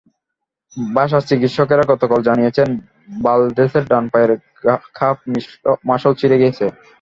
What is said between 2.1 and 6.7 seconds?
জানিয়েছেন, ভালদেসের ডান পায়ের calf muscle ছিঁড়ে গেছে।